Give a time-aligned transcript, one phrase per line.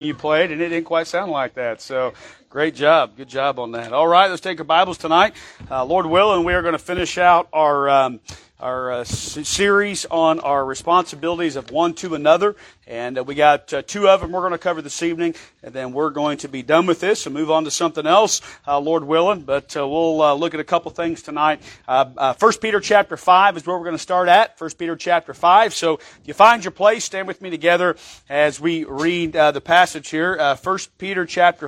[0.00, 1.80] you played, and it didn't quite sound like that.
[1.82, 2.14] So,
[2.50, 3.16] great job.
[3.16, 3.92] Good job on that.
[3.92, 5.34] All right, let's take our Bibles tonight.
[5.70, 7.88] Uh, Lord willing, we are going to finish out our.
[7.88, 8.20] Um,
[8.58, 12.54] our uh, series on our responsibilities of one to another.
[12.86, 15.72] And uh, we got uh, two of them we're going to cover this evening, and
[15.72, 18.78] then we're going to be done with this and move on to something else, uh,
[18.78, 19.44] Lord willing.
[19.44, 21.62] But uh, we'll uh, look at a couple things tonight.
[22.36, 24.58] First Peter chapter five is where we're going to start at.
[24.58, 25.72] First Peter chapter five.
[25.72, 27.96] So if you find your place, stand with me together
[28.28, 30.54] as we read the passage here.
[30.56, 31.66] First Peter chapter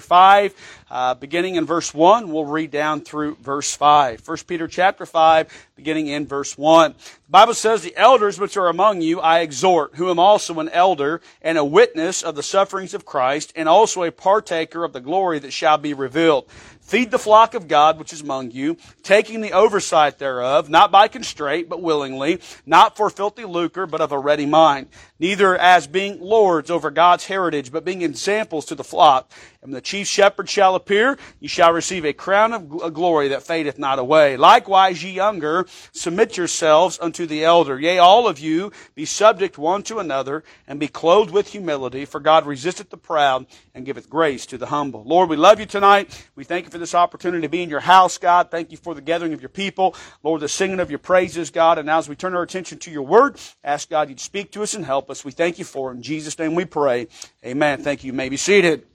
[0.88, 2.32] five, beginning in verse one.
[2.32, 4.20] We'll read down through verse five.
[4.20, 6.92] First Peter chapter five, beginning in verse one.
[6.92, 10.68] The Bible says, "The elders which are among you, I exhort, who am also an
[10.68, 15.00] elder." and a witness of the sufferings of Christ, and also a partaker of the
[15.00, 16.46] glory that shall be revealed.
[16.80, 21.08] Feed the flock of God which is among you, taking the oversight thereof, not by
[21.08, 24.88] constraint, but willingly, not for filthy lucre, but of a ready mind.
[25.22, 29.30] Neither as being lords over God's heritage, but being examples to the flock.
[29.62, 33.78] And the chief shepherd shall appear, you shall receive a crown of glory that fadeth
[33.78, 34.36] not away.
[34.36, 37.78] Likewise, ye younger, submit yourselves unto the elder.
[37.78, 42.18] Yea, all of you, be subject one to another, and be clothed with humility, for
[42.18, 45.04] God resisteth the proud, and giveth grace to the humble.
[45.04, 46.26] Lord, we love you tonight.
[46.34, 48.50] We thank you for this opportunity to be in your house, God.
[48.50, 49.94] Thank you for the gathering of your people.
[50.24, 51.78] Lord, the singing of your praises, God.
[51.78, 54.64] And now as we turn our attention to your word, ask God you'd speak to
[54.64, 55.11] us and help us.
[55.24, 55.96] We thank you for it.
[55.96, 57.08] In Jesus' name we pray.
[57.44, 57.82] Amen.
[57.82, 58.08] Thank you.
[58.08, 58.86] You may be seated.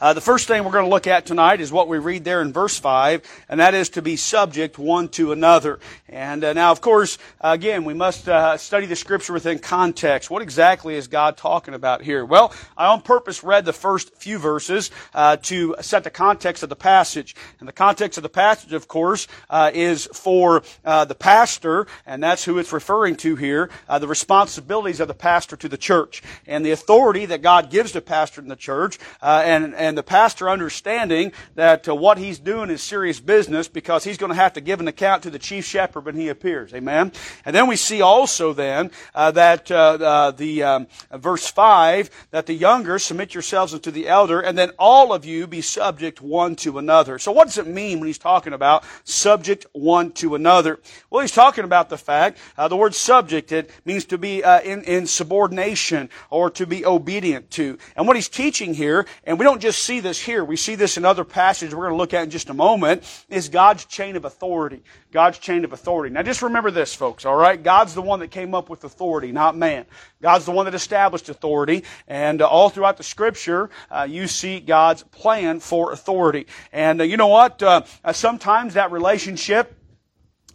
[0.00, 2.40] Uh, the first thing we're going to look at tonight is what we read there
[2.40, 5.80] in verse 5, and that is to be subject one to another.
[6.08, 10.30] And uh, now, of course, again, we must uh, study the scripture within context.
[10.30, 12.24] What exactly is God talking about here?
[12.24, 16.68] Well, I on purpose read the first few verses uh, to set the context of
[16.68, 17.34] the passage.
[17.58, 22.44] And the context of the passage, of course, uh, is for the pastor, and that's
[22.44, 23.68] who it's referring to here,
[23.98, 28.00] the responsibilities of the pastor to the church, and the authority that God gives to
[28.00, 32.68] pastor in the church, and, and and the pastor understanding that uh, what he's doing
[32.68, 35.64] is serious business because he's going to have to give an account to the chief
[35.64, 36.74] shepherd when he appears.
[36.74, 37.10] Amen.
[37.46, 42.52] And then we see also then uh, that uh, the um, verse five that the
[42.52, 46.78] younger submit yourselves unto the elder, and then all of you be subject one to
[46.78, 47.18] another.
[47.18, 50.80] So what does it mean when he's talking about subject one to another?
[51.08, 54.60] Well, he's talking about the fact uh, the word subject it means to be uh,
[54.60, 57.78] in in subordination or to be obedient to.
[57.96, 60.96] And what he's teaching here, and we don't just see this here, we see this
[60.96, 64.16] in other passages we're going to look at in just a moment, is God's chain
[64.16, 64.82] of authority.
[65.12, 66.12] God's chain of authority.
[66.12, 67.62] Now just remember this, folks, alright?
[67.62, 69.86] God's the one that came up with authority, not man.
[70.20, 74.60] God's the one that established authority, and uh, all throughout the scripture, uh, you see
[74.60, 76.46] God's plan for authority.
[76.72, 77.62] And uh, you know what?
[77.62, 79.74] Uh, uh, sometimes that relationship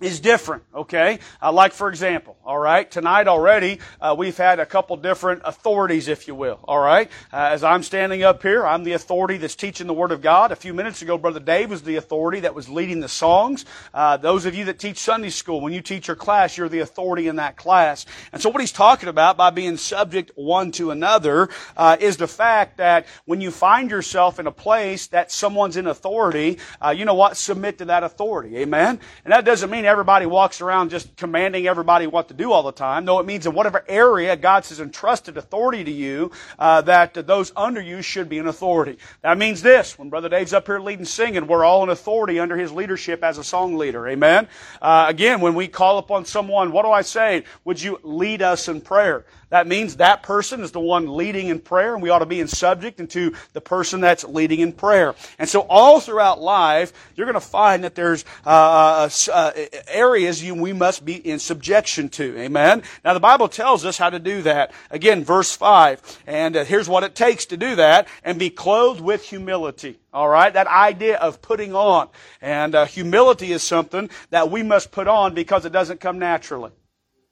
[0.03, 1.19] is different, okay?
[1.41, 6.09] Uh, like, for example, all right, tonight already, uh, we've had a couple different authorities,
[6.09, 7.09] if you will, all right?
[7.31, 10.52] Uh, as I'm standing up here, I'm the authority that's teaching the Word of God.
[10.52, 13.64] A few minutes ago, Brother Dave was the authority that was leading the songs.
[13.94, 16.80] Uh, those of you that teach Sunday school, when you teach your class, you're the
[16.80, 18.06] authority in that class.
[18.34, 21.47] And so what he's talking about by being subject one to another
[21.78, 25.88] uh, is the fact that when you find yourself in a place that someone's in
[25.88, 27.38] authority, uh, you know what?
[27.38, 28.58] Submit to that authority.
[28.58, 29.00] Amen?
[29.24, 32.73] And that doesn't mean everybody walks around just commanding everybody what to do all the
[32.73, 33.05] time.
[33.05, 37.53] No, it means in whatever area God has entrusted authority to you, uh, that those
[37.55, 38.97] under you should be an authority.
[39.21, 42.57] That means this: when Brother Dave's up here leading singing, we're all in authority under
[42.57, 44.07] his leadership as a song leader.
[44.07, 44.47] Amen.
[44.81, 47.43] Uh, again, when we call upon someone, what do I say?
[47.63, 49.25] Would you lead us in prayer?
[49.53, 52.39] That means that person is the one leading in prayer, and we ought to be
[52.39, 55.13] in subject into the person that's leading in prayer.
[55.37, 59.51] And so, all throughout life, you're going to find that there's uh, uh, uh,
[59.88, 62.38] areas you, we must be in subjection to.
[62.38, 62.84] Amen.
[63.03, 64.72] Now, the Bible tells us how to do that.
[64.91, 69.01] Again, verse five, and uh, here's what it takes to do that: and be clothed
[69.01, 70.00] with humility.
[70.13, 72.09] All right, that idea of putting on,
[72.41, 76.72] and uh, humility is something that we must put on because it doesn't come naturally.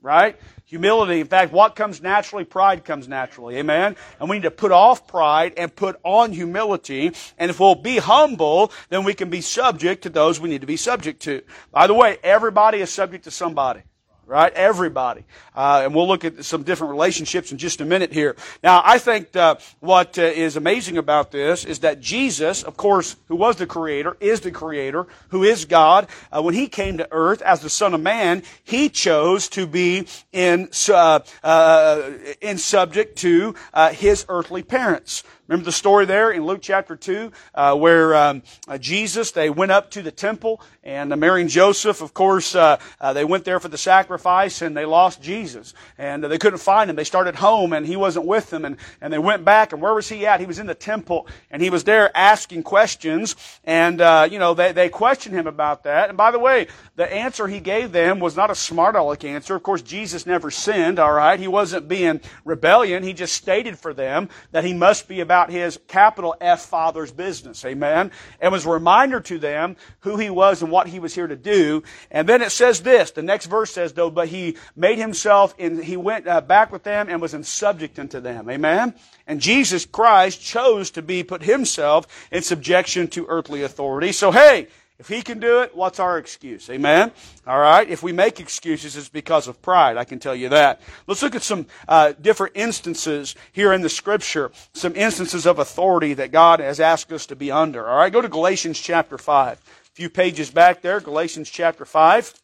[0.03, 0.35] Right?
[0.71, 2.45] Humility, in fact, what comes naturally?
[2.45, 3.57] Pride comes naturally.
[3.57, 3.97] Amen?
[4.21, 7.11] And we need to put off pride and put on humility.
[7.37, 10.67] And if we'll be humble, then we can be subject to those we need to
[10.67, 11.41] be subject to.
[11.73, 13.81] By the way, everybody is subject to somebody
[14.31, 14.53] right?
[14.53, 15.25] Everybody.
[15.53, 18.37] Uh, and we'll look at some different relationships in just a minute here.
[18.63, 23.17] Now, I think uh, what uh, is amazing about this is that Jesus, of course,
[23.27, 26.07] who was the creator, is the creator, who is God.
[26.31, 30.07] Uh, when he came to earth as the Son of Man, he chose to be
[30.31, 33.53] in, uh, uh, in subject to
[33.91, 35.23] his earthly parents.
[35.51, 39.73] Remember the story there in Luke chapter 2 uh, where um, uh, Jesus, they went
[39.73, 43.67] up to the temple and uh, Mary and Joseph, of course, they went there for
[43.67, 45.73] the sacrifice and they lost Jesus.
[45.97, 46.95] And they couldn't find him.
[46.95, 48.63] They started home and he wasn't with them.
[48.63, 50.39] And, and they went back and where was he at?
[50.39, 53.35] He was in the temple and he was there asking questions.
[53.65, 56.07] And, uh, you know, they, they questioned him about that.
[56.07, 59.53] And by the way, the answer he gave them was not a smart aleck answer.
[59.53, 61.39] Of course, Jesus never sinned, all right?
[61.39, 63.03] He wasn't being rebellion.
[63.03, 67.63] He just stated for them that he must be about his capital F Father's business.
[67.65, 68.11] Amen.
[68.39, 71.35] And was a reminder to them who he was and what he was here to
[71.35, 71.83] do.
[72.11, 75.81] And then it says this, the next verse says though, but he made himself in,
[75.81, 78.49] he went uh, back with them and was in subject unto them.
[78.49, 78.93] Amen.
[79.25, 84.11] And Jesus Christ chose to be, put himself in subjection to earthly authority.
[84.11, 84.67] So hey,
[85.01, 86.69] if he can do it, what's our excuse?
[86.69, 87.11] Amen?
[87.47, 87.89] All right?
[87.89, 89.97] If we make excuses, it's because of pride.
[89.97, 90.79] I can tell you that.
[91.07, 96.13] Let's look at some uh, different instances here in the scripture, some instances of authority
[96.13, 97.89] that God has asked us to be under.
[97.89, 98.13] All right?
[98.13, 99.57] Go to Galatians chapter 5.
[99.57, 102.35] A few pages back there, Galatians chapter 5.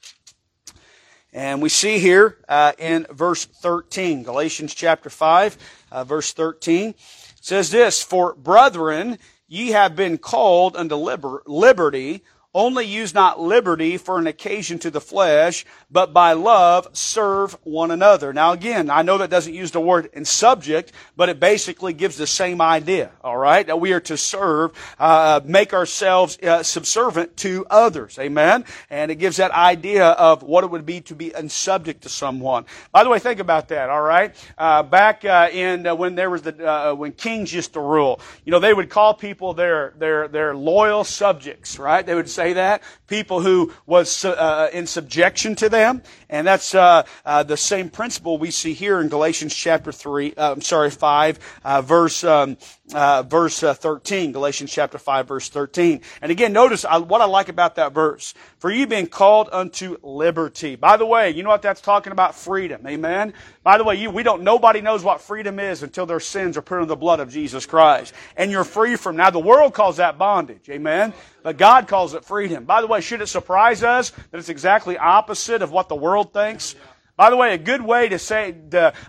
[1.33, 5.57] And we see here uh, in verse 13, Galatians chapter 5,
[5.91, 6.95] uh, verse 13,
[7.39, 13.97] says this, For brethren, ye have been called unto liber- liberty, only use not liberty
[13.97, 18.33] for an occasion to the flesh, but by love serve one another.
[18.33, 22.17] Now again, I know that doesn't use the word in subject, but it basically gives
[22.17, 23.67] the same idea, alright?
[23.67, 28.65] That we are to serve, uh, make ourselves uh, subservient to others, amen?
[28.89, 32.65] And it gives that idea of what it would be to be unsubject to someone.
[32.91, 34.35] By the way, think about that, alright?
[34.57, 38.19] Uh, back uh, in uh, when there was the, uh, when kings used to rule,
[38.45, 42.05] you know, they would call people their, their, their loyal subjects, right?
[42.05, 42.83] They would say, that?
[43.07, 46.03] People who was uh, in subjection to them.
[46.29, 50.51] And that's uh, uh, the same principle we see here in Galatians chapter 3, uh,
[50.51, 52.57] I'm sorry, 5, uh, verse, um,
[52.93, 54.31] uh, verse 13.
[54.31, 56.01] Galatians chapter 5, verse 13.
[56.21, 58.33] And again, notice what I like about that verse.
[58.59, 60.75] For you being called unto liberty.
[60.75, 62.35] By the way, you know what that's talking about?
[62.35, 62.85] Freedom.
[62.87, 63.33] Amen?
[63.63, 66.61] By the way, you, we don't, nobody knows what freedom is until their sins are
[66.61, 68.13] put in the blood of Jesus Christ.
[68.35, 70.69] And you're free from, now the world calls that bondage.
[70.69, 71.13] Amen?
[71.43, 72.65] But God calls it freedom.
[72.65, 76.33] By the way, should it surprise us that it's exactly opposite of what the world
[76.33, 76.75] thinks?
[77.17, 78.55] By the way, a good way to say,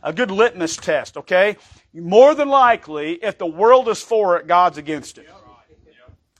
[0.02, 1.56] a good litmus test, okay?
[1.92, 5.28] More than likely, if the world is for it, God's against it.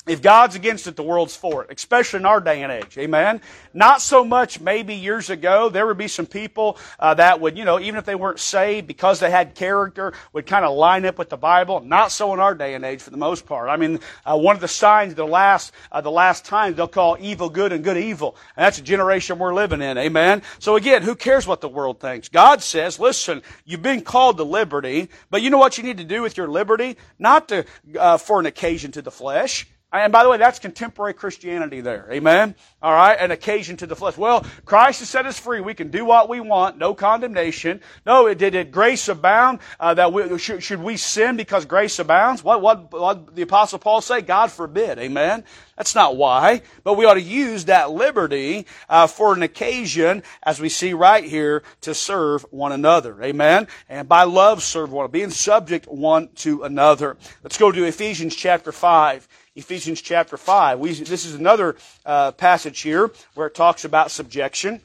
[0.09, 2.97] If God's against it, the world's for it, especially in our day and age.
[2.99, 3.41] Amen?
[3.75, 7.65] Not so much maybe years ago, there would be some people uh, that would, you
[7.65, 11.19] know, even if they weren't saved, because they had character, would kind of line up
[11.19, 11.81] with the Bible.
[11.81, 13.69] Not so in our day and age for the most part.
[13.69, 17.17] I mean, uh, one of the signs the last, uh, the last times they'll call
[17.21, 18.37] evil good and good evil.
[18.57, 19.99] And that's a generation we're living in.
[19.99, 20.43] Amen?
[20.59, 22.29] So again, who cares what the world thinks?
[22.29, 26.05] God says, listen, you've been called to liberty, but you know what you need to
[26.05, 26.97] do with your liberty?
[27.19, 27.65] Not to,
[27.99, 29.67] uh, for an occasion to the flesh.
[29.91, 32.07] And by the way, that's contemporary Christianity there.
[32.13, 32.55] Amen?
[32.83, 33.17] All right?
[33.19, 34.19] An occasion to the flesh.
[34.19, 35.63] Well, Christ has set us free.
[35.63, 36.77] We can do what we want.
[36.77, 37.81] No condemnation.
[38.05, 39.61] No, it did grace abound?
[39.81, 42.45] Uh, that we, should, should, we sin because grace abounds?
[42.45, 44.21] What, what, what the apostle Paul say?
[44.21, 44.99] God forbid.
[44.99, 45.43] Amen?
[45.79, 46.61] That's not why.
[46.85, 51.25] But we ought to use that liberty uh, for an occasion, as we see right
[51.25, 53.23] here, to serve one another.
[53.23, 53.69] Amen?
[53.89, 57.17] And by love serve one, another, being subject one to another.
[57.43, 59.27] Let's go to Ephesians chapter 5.
[59.59, 60.79] Ephesians chapter 5.
[60.79, 61.75] We, this is another
[62.07, 64.81] uh, passage here where it talks about subjection.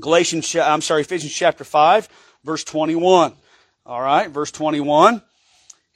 [0.00, 2.08] Galatians, I'm sorry, Ephesians chapter 5,
[2.42, 3.34] verse 21.
[3.86, 5.22] All right, verse 21.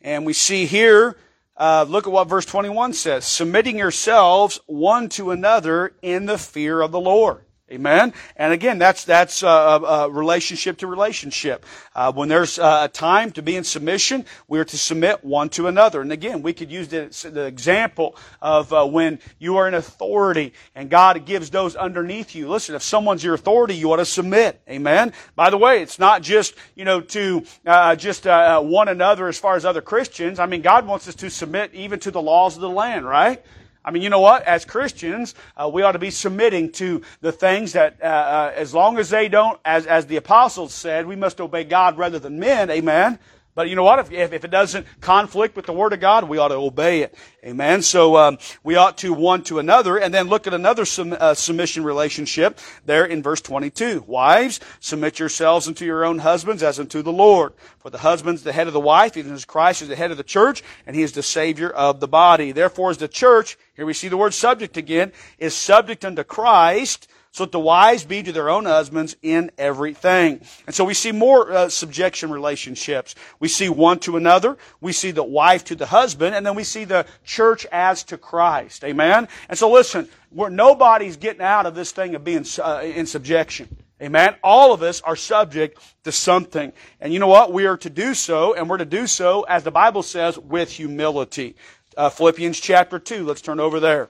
[0.01, 1.17] And we see here,
[1.57, 3.25] uh, look at what verse 21 says.
[3.25, 7.45] Submitting yourselves one to another in the fear of the Lord.
[7.73, 8.13] Amen.
[8.35, 11.65] And again, that's that's a, a relationship to relationship.
[11.95, 15.69] Uh, when there's a time to be in submission, we are to submit one to
[15.69, 16.01] another.
[16.01, 20.53] And again, we could use the, the example of uh, when you are in authority
[20.75, 22.49] and God gives those underneath you.
[22.49, 24.61] Listen, if someone's your authority, you ought to submit.
[24.69, 25.13] Amen.
[25.37, 29.39] By the way, it's not just you know to uh, just uh, one another as
[29.39, 30.41] far as other Christians.
[30.41, 33.45] I mean, God wants us to submit even to the laws of the land, right?
[33.85, 34.43] I mean, you know what?
[34.43, 38.75] As Christians, uh, we ought to be submitting to the things that, uh, uh, as
[38.75, 42.39] long as they don't, as, as the apostles said, we must obey God rather than
[42.39, 42.71] men.
[42.71, 43.19] Amen.
[43.61, 43.99] But you know what?
[43.99, 47.15] If, if, it doesn't conflict with the Word of God, we ought to obey it.
[47.45, 47.83] Amen.
[47.83, 51.35] So um, we ought to one to another, and then look at another sum, uh,
[51.35, 54.05] submission relationship there in verse 22.
[54.07, 57.53] Wives, submit yourselves unto your own husbands as unto the Lord.
[57.81, 60.17] For the husband's the head of the wife, even as Christ is the head of
[60.17, 62.53] the church, and he is the Savior of the body.
[62.53, 67.09] Therefore, as the church, here we see the word subject again, is subject unto Christ
[67.33, 70.41] so that the wives be to their own husbands in everything.
[70.67, 73.15] And so we see more uh, subjection relationships.
[73.39, 74.59] We see one to another.
[74.81, 76.35] We see the wife to the husband.
[76.35, 78.83] And then we see the church as to Christ.
[78.83, 79.29] Amen?
[79.49, 83.77] And so listen, we're, nobody's getting out of this thing of being uh, in subjection.
[84.03, 84.35] Amen.
[84.43, 86.73] All of us are subject to something.
[87.01, 87.53] And you know what?
[87.53, 90.71] We are to do so, and we're to do so, as the Bible says, with
[90.71, 91.55] humility.
[91.97, 93.27] Uh, Philippians chapter 2.
[93.27, 94.09] Let's turn over there.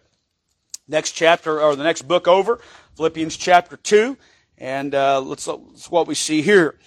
[0.90, 2.60] Next chapter, or the next book over.
[2.96, 4.16] Philippians chapter 2.
[4.58, 6.78] And uh, let's, let's what we see here.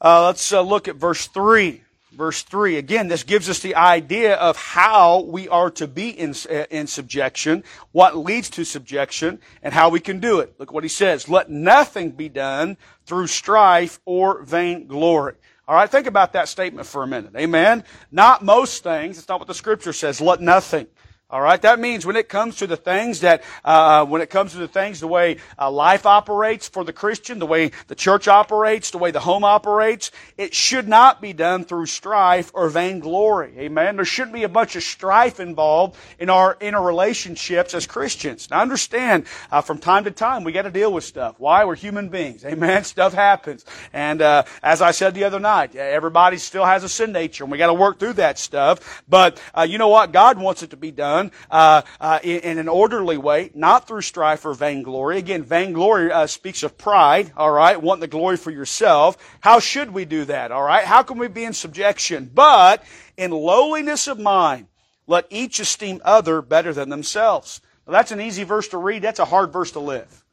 [0.00, 1.82] Uh, let's uh, look at verse 3
[2.12, 2.76] verse 3.
[2.76, 6.34] Again, this gives us the idea of how we are to be in,
[6.70, 10.54] in subjection, what leads to subjection, and how we can do it.
[10.58, 11.28] Look what he says.
[11.28, 15.34] Let nothing be done through strife or vainglory.
[15.66, 17.32] All right, think about that statement for a minute.
[17.36, 17.84] Amen.
[18.10, 19.18] Not most things.
[19.18, 20.20] It's not what the scripture says.
[20.20, 20.88] Let nothing.
[21.32, 24.50] All right, that means when it comes to the things that, uh, when it comes
[24.50, 28.26] to the things, the way uh, life operates for the Christian, the way the church
[28.26, 33.56] operates, the way the home operates, it should not be done through strife or vainglory.
[33.58, 33.94] Amen.
[33.94, 38.50] There shouldn't be a bunch of strife involved in our interrelationships as Christians.
[38.50, 41.36] Now, understand, uh, from time to time, we got to deal with stuff.
[41.38, 41.64] Why?
[41.64, 42.44] We're human beings.
[42.44, 42.82] Amen.
[42.90, 47.12] Stuff happens, and uh, as I said the other night, everybody still has a sin
[47.12, 49.04] nature, and we got to work through that stuff.
[49.08, 50.10] But uh, you know what?
[50.10, 51.19] God wants it to be done
[51.50, 55.18] uh, uh, in, in, an orderly way, not through strife or vainglory.
[55.18, 59.16] Again, vainglory uh, speaks of pride, all right, want the glory for yourself.
[59.40, 60.84] How should we do that, all right?
[60.84, 62.30] How can we be in subjection?
[62.32, 62.82] But
[63.16, 64.66] in lowliness of mind,
[65.06, 67.60] let each esteem other better than themselves.
[67.86, 69.02] Now, that's an easy verse to read.
[69.02, 70.24] That's a hard verse to live.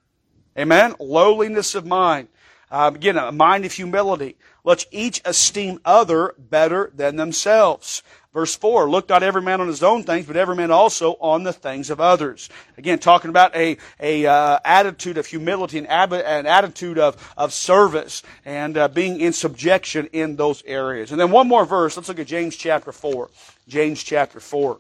[0.58, 0.96] Amen?
[1.00, 2.28] Lowliness of mind.
[2.70, 4.38] Uh, again, a mind of humility.
[4.64, 8.04] Let each esteem other better than themselves.
[8.38, 11.42] Verse 4, look not every man on his own things, but every man also on
[11.42, 12.50] the things of others.
[12.78, 17.52] Again, talking about a, a uh, attitude of humility and ab- an attitude of, of
[17.52, 21.10] service and uh, being in subjection in those areas.
[21.12, 21.98] And then one more verse.
[21.98, 23.28] Let's look at James chapter 4.
[23.68, 24.78] James chapter 4.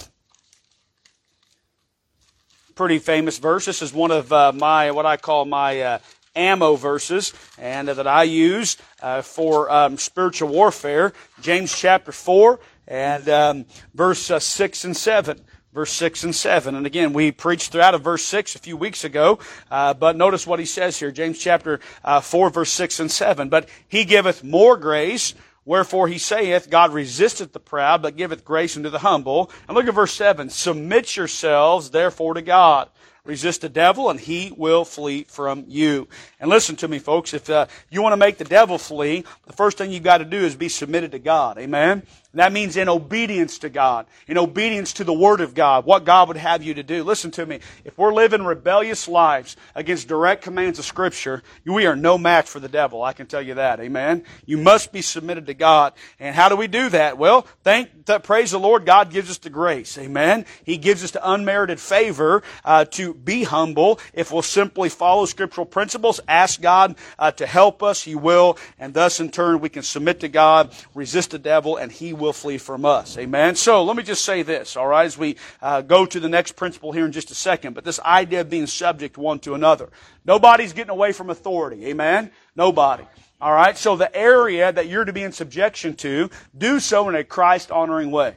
[2.74, 3.64] Pretty famous verse.
[3.64, 5.98] This is one of uh, my, what I call my uh,
[6.36, 11.12] ammo verses and that I use uh, for um, spiritual warfare.
[11.40, 15.40] James chapter 4 and um, verse uh, 6 and 7
[15.74, 16.74] verse 6 and 7.
[16.74, 20.46] And again, we preached throughout of verse 6 a few weeks ago, uh, but notice
[20.46, 23.48] what he says here, James chapter uh, 4, verse 6 and 7.
[23.48, 28.76] But he giveth more grace, wherefore he saith, God resisteth the proud, but giveth grace
[28.76, 29.50] unto the humble.
[29.66, 30.48] And look at verse 7.
[30.48, 32.88] Submit yourselves, therefore, to God.
[33.24, 36.08] Resist the devil and he will flee from you.
[36.38, 37.32] And listen to me, folks.
[37.32, 40.26] If uh, you want to make the devil flee, the first thing you've got to
[40.26, 41.56] do is be submitted to God.
[41.58, 42.02] Amen?
[42.34, 46.28] That means in obedience to God, in obedience to the Word of God, what God
[46.28, 47.04] would have you to do.
[47.04, 47.60] Listen to me.
[47.84, 52.60] If we're living rebellious lives against direct commands of Scripture, we are no match for
[52.60, 53.02] the devil.
[53.02, 53.80] I can tell you that.
[53.80, 54.24] Amen.
[54.46, 55.92] You must be submitted to God.
[56.18, 57.18] And how do we do that?
[57.18, 57.90] Well, thank,
[58.24, 59.96] praise the Lord, God gives us the grace.
[59.96, 60.44] Amen.
[60.64, 64.00] He gives us the unmerited favor uh, to be humble.
[64.12, 68.58] If we'll simply follow scriptural principles, ask God uh, to help us, He will.
[68.78, 72.23] And thus, in turn, we can submit to God, resist the devil, and He will
[72.24, 73.16] will flee from us.
[73.18, 73.54] Amen.
[73.54, 76.56] So let me just say this, all right, as we uh, go to the next
[76.56, 77.74] principle here in just a second.
[77.74, 79.90] But this idea of being subject one to another.
[80.24, 81.86] Nobody's getting away from authority.
[81.86, 82.30] Amen.
[82.56, 83.04] Nobody.
[83.40, 83.76] All right.
[83.76, 87.70] So the area that you're to be in subjection to, do so in a Christ
[87.70, 88.36] honoring way.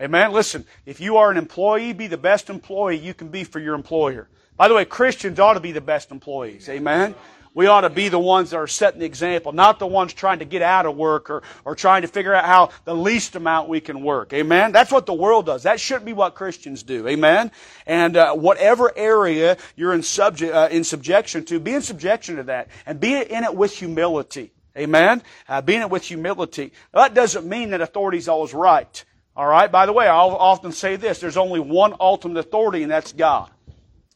[0.00, 0.32] Amen.
[0.32, 3.74] Listen, if you are an employee, be the best employee you can be for your
[3.74, 4.28] employer.
[4.56, 6.68] By the way, Christians ought to be the best employees.
[6.68, 7.14] Amen.
[7.54, 10.40] We ought to be the ones that are setting the example, not the ones trying
[10.40, 13.68] to get out of work or, or trying to figure out how the least amount
[13.68, 14.32] we can work.
[14.32, 14.72] Amen?
[14.72, 15.62] That's what the world does.
[15.62, 17.06] That shouldn't be what Christians do.
[17.06, 17.52] Amen?
[17.86, 22.42] And uh, whatever area you're in, subject, uh, in subjection to, be in subjection to
[22.44, 24.52] that and be in it with humility.
[24.76, 25.22] Amen?
[25.48, 26.72] Uh, be in it with humility.
[26.92, 29.04] Now, that doesn't mean that authority is always right.
[29.36, 29.70] All right?
[29.70, 31.20] By the way, I'll often say this.
[31.20, 33.50] There's only one ultimate authority, and that's God.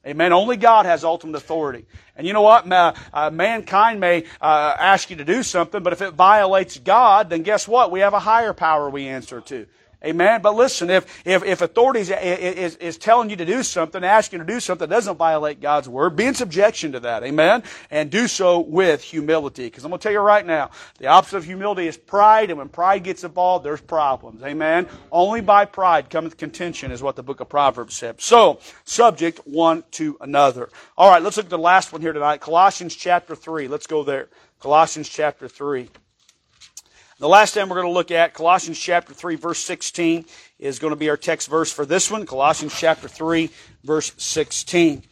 [0.09, 0.33] Amen.
[0.33, 1.85] Only God has ultimate authority.
[2.17, 2.67] And you know what?
[2.73, 7.43] Uh, mankind may uh, ask you to do something, but if it violates God, then
[7.43, 7.91] guess what?
[7.91, 9.67] We have a higher power we answer to.
[10.05, 10.40] Amen.
[10.43, 14.38] But listen, if, if, if authority is, is, is telling you to do something, asking
[14.38, 17.25] you to do something that doesn't violate God's word, be in subjection to that.
[17.25, 17.64] Amen.
[17.90, 19.64] And do so with humility.
[19.64, 22.50] Because I'm going to tell you right now, the opposite of humility is pride.
[22.50, 24.45] And when pride gets involved, there's problems.
[24.45, 24.87] Amen.
[25.11, 28.21] Only by pride cometh contention is what the book of Proverbs said.
[28.21, 30.69] So, subject one to another.
[30.97, 32.40] All right, let's look at the last one here tonight.
[32.40, 33.67] Colossians chapter 3.
[33.67, 34.28] Let's go there.
[34.61, 35.88] Colossians chapter 3.
[37.21, 40.25] The last time we're going to look at Colossians chapter 3 verse 16
[40.61, 42.25] is going to be our text verse for this one.
[42.25, 43.51] Colossians chapter 3
[43.83, 45.03] verse 16.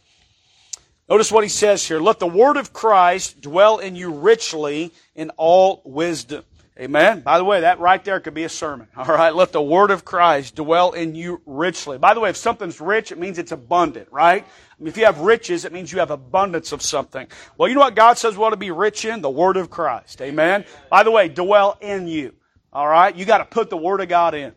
[1.09, 1.99] Notice what he says here.
[1.99, 6.45] Let the word of Christ dwell in you richly in all wisdom.
[6.79, 7.21] Amen.
[7.21, 8.87] By the way, that right there could be a sermon.
[8.95, 9.33] All right.
[9.33, 11.97] Let the word of Christ dwell in you richly.
[11.97, 14.43] By the way, if something's rich, it means it's abundant, right?
[14.43, 17.25] I mean, if you have riches, it means you have abundance of something.
[17.57, 19.21] Well, you know what God says we ought to be rich in?
[19.21, 20.21] The word of Christ.
[20.21, 20.65] Amen.
[20.91, 22.35] By the way, dwell in you.
[22.71, 23.15] All right.
[23.15, 24.53] You got to put the word of God in.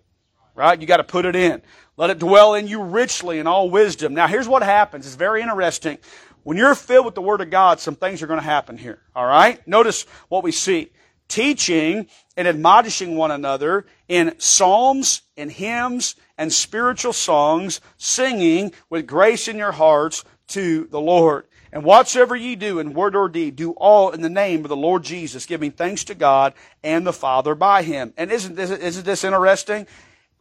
[0.55, 0.79] Right?
[0.79, 1.63] You got to put it in.
[1.97, 4.13] Let it dwell in you richly in all wisdom.
[4.13, 5.07] Now, here's what happens.
[5.07, 5.97] It's very interesting.
[6.43, 9.01] When you're filled with the Word of God, some things are going to happen here.
[9.15, 9.67] All right?
[9.67, 10.91] Notice what we see
[11.31, 19.49] teaching and admonishing one another in psalms and hymns and spiritual songs, singing with grace
[19.49, 21.47] in your hearts to the Lord.
[21.73, 24.77] And whatsoever ye do in word or deed, do all in the name of the
[24.77, 28.13] Lord Jesus, giving thanks to God and the Father by Him.
[28.17, 29.87] And isn't this, isn't this interesting?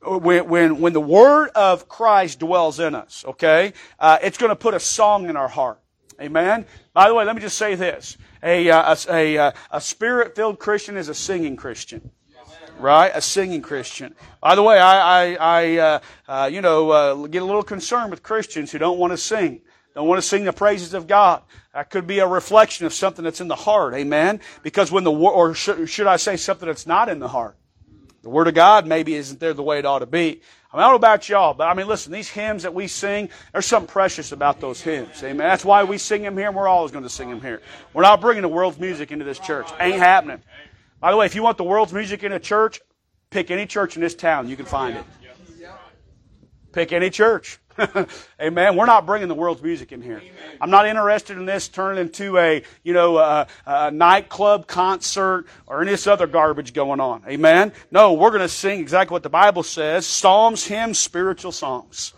[0.01, 4.55] When, when, when the word of Christ dwells in us, okay, uh, it's going to
[4.55, 5.79] put a song in our heart.
[6.19, 6.65] Amen.
[6.93, 10.59] By the way, let me just say this: a uh, a, a, uh, a spirit-filled
[10.59, 12.11] Christian is a singing Christian.
[12.77, 14.15] Right, a singing Christian.
[14.41, 15.99] By the way, I, I, I uh,
[16.29, 19.59] uh, you know, uh, get a little concerned with Christians who don't want to sing,
[19.93, 21.41] don't want to sing the praises of God.
[21.73, 23.95] That could be a reflection of something that's in the heart.
[23.95, 24.39] Amen.
[24.63, 27.57] Because when the or should, should I say something that's not in the heart?
[28.21, 30.41] The Word of God maybe isn't there the way it ought to be.
[30.71, 32.88] I, mean, I don't know about y'all, but I mean, listen, these hymns that we
[32.88, 35.23] sing, there's something precious about those hymns.
[35.23, 35.38] Amen.
[35.38, 37.61] That's why we sing them here, and we're always going to sing them here.
[37.93, 39.67] We're not bringing the world's music into this church.
[39.79, 40.41] Ain't happening.
[40.99, 42.81] By the way, if you want the world's music in a church,
[43.31, 44.47] pick any church in this town.
[44.47, 45.05] You can find it.
[46.71, 47.59] Pick any church.
[48.41, 48.75] Amen.
[48.75, 50.21] We're not bringing the world's music in here.
[50.59, 55.81] I'm not interested in this turning into a, you know, a, a nightclub concert or
[55.81, 57.24] any this other garbage going on.
[57.27, 57.74] Amen.
[57.91, 62.13] No, we're going to sing exactly what the Bible says: psalms, hymns, spiritual songs.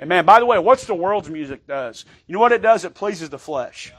[0.00, 0.24] Amen.
[0.24, 2.04] By the way, what's the world's music does?
[2.26, 2.84] You know what it does?
[2.84, 3.92] It pleases the flesh.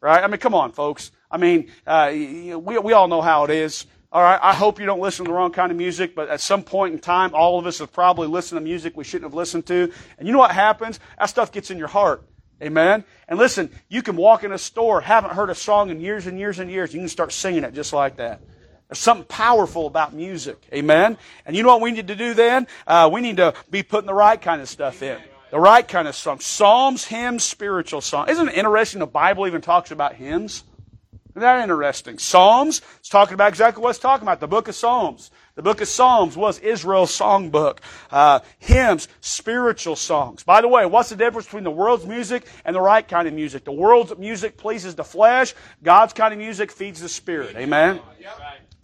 [0.00, 0.22] Right?
[0.22, 1.10] I mean, come on, folks.
[1.30, 3.86] I mean, uh, we, we all know how it is.
[4.14, 6.40] All right, I hope you don't listen to the wrong kind of music, but at
[6.40, 9.34] some point in time, all of us have probably listened to music we shouldn't have
[9.34, 9.92] listened to.
[10.18, 11.00] And you know what happens?
[11.18, 12.22] That stuff gets in your heart.
[12.62, 13.02] Amen?
[13.26, 16.38] And listen, you can walk in a store, haven't heard a song in years and
[16.38, 18.40] years and years, you can start singing it just like that.
[18.88, 20.58] There's something powerful about music.
[20.72, 21.18] Amen?
[21.44, 22.68] And you know what we need to do then?
[22.86, 25.20] Uh, we need to be putting the right kind of stuff in.
[25.50, 26.46] The right kind of songs.
[26.46, 28.30] Psalms, hymns, spiritual songs.
[28.30, 30.62] Isn't it interesting the Bible even talks about hymns?
[31.34, 32.18] Isn't that interesting?
[32.18, 34.38] Psalms, it's talking about exactly what it's talking about.
[34.38, 35.32] The book of Psalms.
[35.56, 37.78] The book of Psalms was Israel's songbook.
[38.10, 40.44] Uh, hymns, spiritual songs.
[40.44, 43.34] By the way, what's the difference between the world's music and the right kind of
[43.34, 43.64] music?
[43.64, 45.54] The world's music pleases the flesh.
[45.82, 47.56] God's kind of music feeds the spirit.
[47.56, 48.00] Amen?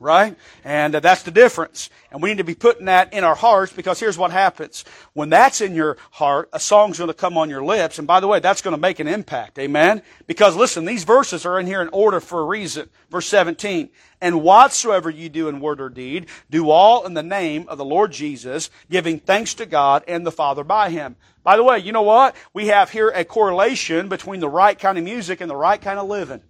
[0.00, 0.34] Right?
[0.64, 1.90] And uh, that's the difference.
[2.10, 4.84] And we need to be putting that in our hearts because here's what happens.
[5.12, 7.98] When that's in your heart, a song's going to come on your lips.
[7.98, 9.58] And by the way, that's going to make an impact.
[9.58, 10.00] Amen?
[10.26, 12.88] Because listen, these verses are in here in order for a reason.
[13.10, 13.90] Verse 17.
[14.22, 17.84] And whatsoever you do in word or deed, do all in the name of the
[17.84, 21.16] Lord Jesus, giving thanks to God and the Father by Him.
[21.42, 22.36] By the way, you know what?
[22.52, 25.98] We have here a correlation between the right kind of music and the right kind
[25.98, 26.42] of living.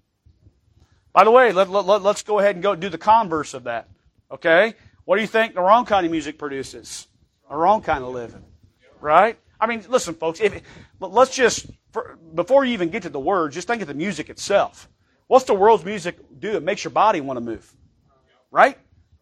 [1.13, 3.65] By the way, let, let, let, let's go ahead and go do the converse of
[3.65, 3.89] that.
[4.31, 4.75] Okay?
[5.05, 7.09] What do you think the wrong kind of music produces?
[7.49, 8.45] The wrong kind of living.
[9.01, 9.39] Right?
[9.61, 10.63] I mean, listen, folks, if,
[11.01, 14.31] let's just, for, before you even get to the words, just think of the music
[14.31, 14.89] itself.
[15.27, 16.57] What's the world's music do?
[16.57, 17.73] It makes your body want to move.
[18.51, 18.79] Right?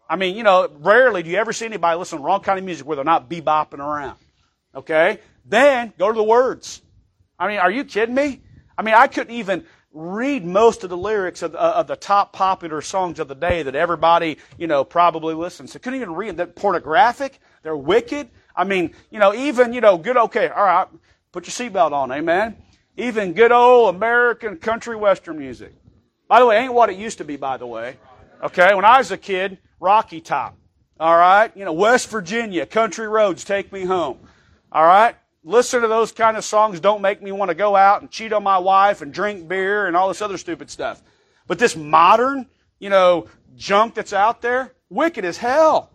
[0.09, 2.65] I mean, you know, rarely do you ever see anybody listen to wrong kind of
[2.65, 4.19] music where they're not bebopping around.
[4.75, 5.21] Okay?
[5.45, 6.83] Then go to the words.
[7.39, 8.41] I mean, are you kidding me?
[8.77, 12.33] I mean, I couldn't even read most of the lyrics of, uh, of the top
[12.33, 15.79] popular songs of the day that everybody, you know, probably listens to.
[15.79, 16.49] Couldn't even read them.
[16.49, 17.41] pornographic.
[17.63, 18.29] They're wicked.
[18.55, 20.89] I mean, you know, even, you know, good, okay, all right,
[21.33, 22.57] put your seatbelt on, amen?
[22.97, 25.73] Even good old American country western music.
[26.27, 27.97] By the way, ain't what it used to be, by the way.
[28.43, 30.57] Okay, when I was a kid, Rocky Top.
[31.01, 34.19] All right, you know, West Virginia, country roads take me home.
[34.73, 38.03] All right, listen to those kind of songs don't make me want to go out
[38.03, 41.03] and cheat on my wife and drink beer and all this other stupid stuff.
[41.47, 42.47] But this modern,
[42.79, 45.91] you know, junk that's out there, wicked as hell.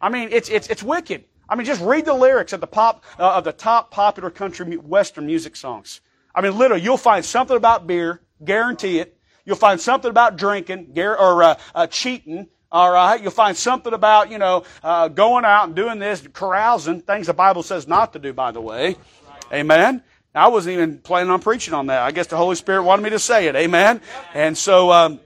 [0.00, 1.24] I mean, it's it's it's wicked.
[1.48, 4.76] I mean, just read the lyrics of the pop uh, of the top popular country
[4.76, 6.00] western music songs.
[6.34, 9.18] I mean, literally, you'll find something about beer, guarantee it.
[9.44, 13.20] You'll find something about drinking, or uh, uh, cheating, all right.
[13.20, 17.34] You'll find something about, you know, uh, going out and doing this, carousing, things the
[17.34, 18.96] Bible says not to do, by the way.
[19.52, 20.02] Amen.
[20.34, 22.02] I wasn't even planning on preaching on that.
[22.02, 23.56] I guess the Holy Spirit wanted me to say it.
[23.56, 24.00] Amen.
[24.32, 25.18] And so, um,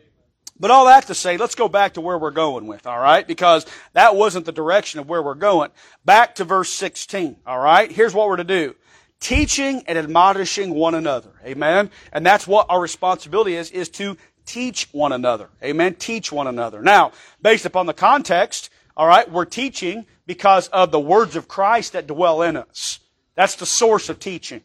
[0.59, 3.27] but all that to say, let's go back to where we're going with, all right?
[3.27, 5.71] Because that wasn't the direction of where we're going.
[6.07, 7.93] Back to verse 16, all right?
[7.93, 8.75] Here's what we're to do.
[9.21, 11.31] Teaching and admonishing one another.
[11.45, 11.91] Amen.
[12.13, 15.49] And that's what our responsibility is, is to teach one another.
[15.63, 15.95] Amen.
[15.95, 16.83] Teach one another.
[16.83, 21.93] Now, based upon the context, all right, we're teaching because of the words of Christ
[21.93, 23.01] that dwell in us.
[23.35, 24.63] That's the source of teaching.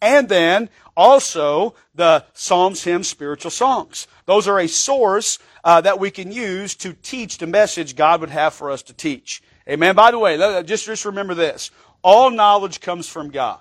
[0.00, 4.06] And then also the Psalms, hymns, spiritual songs.
[4.26, 8.30] Those are a source uh, that we can use to teach the message God would
[8.30, 9.42] have for us to teach.
[9.68, 9.94] Amen.
[9.94, 11.70] By the way, just, just remember this.
[12.02, 13.60] All knowledge comes from God.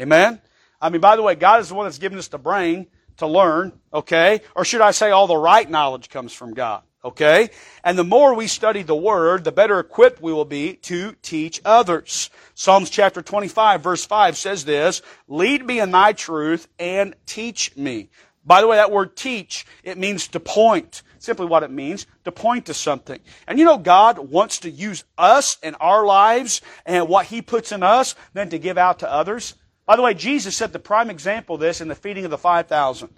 [0.00, 0.40] Amen.
[0.80, 2.86] I mean, by the way, God is the one that's given us the brain
[3.18, 4.40] to learn, okay?
[4.54, 7.50] Or should I say all the right knowledge comes from God, okay?
[7.84, 11.60] And the more we study the Word, the better equipped we will be to teach
[11.64, 12.30] others.
[12.54, 18.10] Psalms chapter 25 verse 5 says this, Lead me in thy truth and teach me.
[18.46, 21.02] By the way, that word teach, it means to point.
[21.18, 23.18] Simply what it means, to point to something.
[23.48, 27.72] And you know, God wants to use us and our lives and what He puts
[27.72, 29.54] in us then to give out to others.
[29.86, 32.38] By the way, Jesus set the prime example of this in the feeding of the
[32.38, 33.08] 5,000.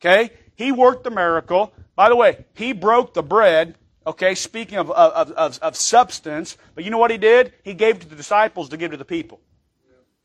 [0.00, 0.30] Okay?
[0.56, 1.72] He worked the miracle.
[1.94, 3.76] By the way, he broke the bread.
[4.06, 6.58] Okay, speaking of, of, of, of substance.
[6.74, 7.52] But you know what he did?
[7.62, 9.40] He gave to the disciples to give to the people.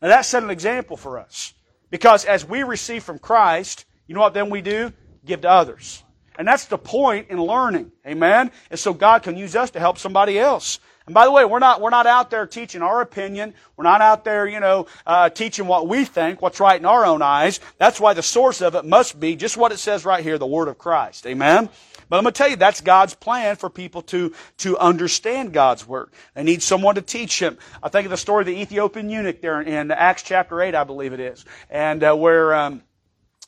[0.01, 1.53] Now that set an example for us.
[1.89, 4.93] Because as we receive from Christ, you know what then we do?
[5.25, 6.03] Give to others.
[6.37, 7.91] And that's the point in learning.
[8.07, 8.51] Amen?
[8.69, 10.79] And so God can use us to help somebody else.
[11.09, 13.55] And by the way, we're not, we're not out there teaching our opinion.
[13.75, 17.03] We're not out there, you know, uh, teaching what we think, what's right in our
[17.03, 17.59] own eyes.
[17.79, 20.45] That's why the source of it must be just what it says right here, the
[20.45, 21.25] Word of Christ.
[21.25, 21.67] Amen?
[22.09, 25.87] But I'm going to tell you, that's God's plan for people to, to understand God's
[25.87, 26.11] Word.
[26.35, 27.57] They need someone to teach them.
[27.81, 30.83] I think of the story of the Ethiopian eunuch there in Acts chapter 8, I
[30.83, 31.43] believe it is.
[31.71, 32.83] And uh, where, um,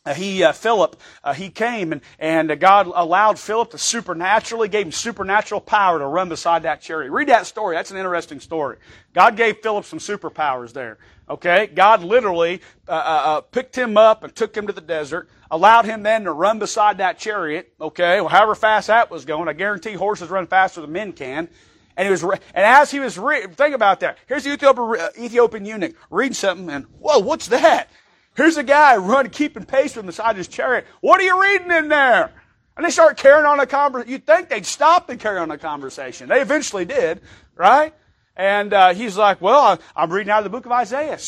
[0.06, 4.88] uh, he uh, Philip uh, he came and and God allowed Philip to supernaturally gave
[4.88, 7.12] him supernatural power to run beside that chariot.
[7.12, 7.76] Read that story.
[7.76, 8.78] That's an interesting story.
[9.14, 10.98] God gave Philip some superpowers there.
[11.30, 15.30] Okay, God literally uh, uh, picked him up and took him to the desert.
[15.52, 17.72] Allowed him then to run beside that chariot.
[17.80, 21.48] Okay, well, however fast that was going, I guarantee horses run faster than men can.
[21.96, 24.18] And he was, and as he was, re- think about that.
[24.28, 27.90] Here's the Ethiopian, Ethiopian eunuch reading something, and whoa, what's that?
[28.36, 30.86] Here's a guy running, keeping pace with beside his chariot.
[31.02, 32.32] What are you reading in there?
[32.78, 34.12] And they start carrying on a conversation.
[34.12, 36.30] You'd think they'd stop and carry on a conversation.
[36.30, 37.22] They eventually did,
[37.56, 37.94] right?
[38.36, 41.20] And uh, he's like, well, I'm reading out of the book of Isaiah.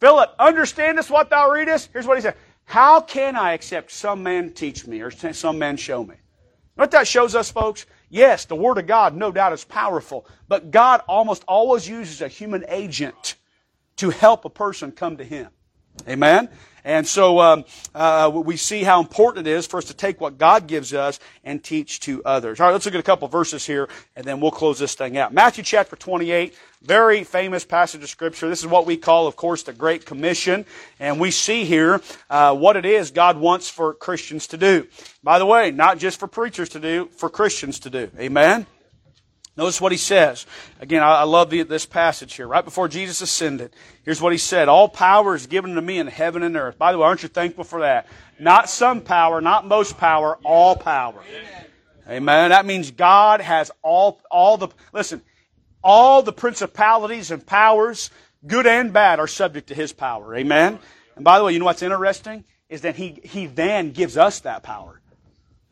[0.00, 1.90] Philip, understandest what thou readest?
[1.92, 2.36] Here's what he said.
[2.64, 6.16] How can I accept some man teach me or some man show me?
[6.74, 7.86] What that shows us, folks?
[8.08, 12.28] Yes, the Word of God, no doubt, is powerful, but God almost always uses a
[12.28, 13.34] human agent
[13.96, 15.48] to help a person come to Him.
[16.06, 16.48] Amen?
[16.84, 20.38] And so um, uh, we see how important it is for us to take what
[20.38, 22.60] God gives us and teach to others.
[22.60, 25.18] All right, let's look at a couple verses here, and then we'll close this thing
[25.18, 25.34] out.
[25.34, 28.48] Matthew chapter 28, very famous passage of Scripture.
[28.48, 30.64] This is what we call, of course, the Great Commission.
[30.98, 34.86] And we see here uh, what it is God wants for Christians to do.
[35.22, 38.10] By the way, not just for preachers to do, for Christians to do.
[38.18, 38.66] Amen?
[39.58, 40.46] Notice what he says.
[40.80, 42.46] Again, I, love the, this passage here.
[42.46, 44.68] Right before Jesus ascended, here's what he said.
[44.68, 46.78] All power is given to me in heaven and earth.
[46.78, 48.06] By the way, aren't you thankful for that?
[48.38, 51.20] Not some power, not most power, all power.
[52.08, 52.50] Amen.
[52.50, 55.22] That means God has all, all the, listen,
[55.82, 58.10] all the principalities and powers,
[58.46, 60.36] good and bad, are subject to his power.
[60.36, 60.78] Amen.
[61.16, 62.44] And by the way, you know what's interesting?
[62.68, 65.00] Is that he, he then gives us that power.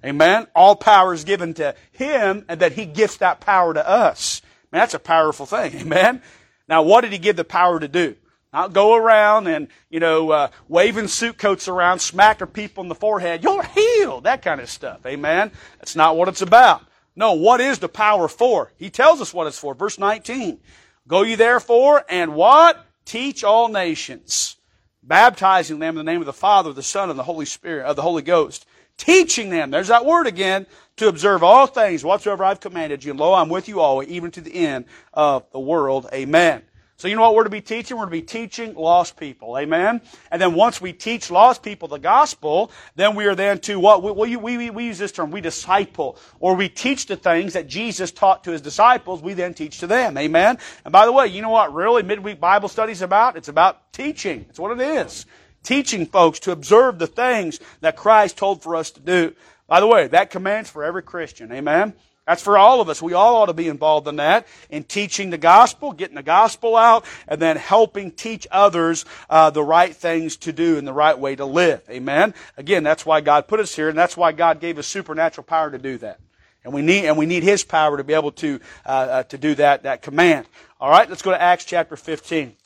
[0.05, 0.47] Amen.
[0.55, 4.43] All power is given to Him and that He gifts that power to us.
[4.73, 5.75] Man, that's a powerful thing.
[5.81, 6.23] Amen.
[6.69, 8.17] Now, what did He give the power to do?
[8.53, 12.95] Not go around and, you know, uh, waving suit coats around, smacking people in the
[12.95, 13.43] forehead.
[13.43, 14.25] You're healed.
[14.25, 15.05] That kind of stuff.
[15.05, 15.51] Amen.
[15.79, 16.83] That's not what it's about.
[17.15, 18.73] No, what is the power for?
[18.77, 19.75] He tells us what it's for.
[19.75, 20.61] Verse 19.
[21.09, 22.85] Go ye therefore and what?
[23.05, 24.57] Teach all nations,
[25.03, 27.95] baptizing them in the name of the Father, the Son, and the Holy Spirit, of
[27.95, 28.67] the Holy Ghost
[28.99, 33.11] teaching them, there's that word again, to observe all things whatsoever I've commanded you.
[33.11, 36.09] And lo, I'm with you always, even to the end of the world.
[36.13, 36.63] Amen.
[36.99, 37.99] So you know what we're to be teaching?
[37.99, 39.59] We're to be teaching lost people.
[39.59, 40.01] Amen?
[40.31, 44.03] And then once we teach lost people the gospel, then we are then to what?
[44.03, 46.17] We, we, we, use this term, we disciple.
[46.41, 49.87] Or we teach the things that Jesus taught to his disciples, we then teach to
[49.87, 50.17] them.
[50.17, 50.57] Amen?
[50.87, 53.37] And by the way, you know what really midweek Bible study is about?
[53.37, 54.47] It's about teaching.
[54.49, 55.27] It's what it is
[55.67, 59.35] teaching folks to observe the things that Christ told for us to do.
[59.67, 61.53] By the way, that commands for every Christian.
[61.53, 61.93] Amen?
[62.27, 63.01] That's for all of us.
[63.01, 66.75] We all ought to be involved in that, in teaching the gospel, getting the gospel
[66.75, 71.17] out, and then helping teach others uh, the right things to do and the right
[71.17, 71.83] way to live.
[71.89, 72.35] Amen.
[72.57, 75.71] Again, that's why God put us here, and that's why God gave us supernatural power
[75.71, 76.19] to do that.
[76.65, 79.39] And we need and we need His power to be able to uh, uh, to
[79.39, 80.47] do that that command.
[80.81, 82.57] All right, let's go to Acts chapter fifteen.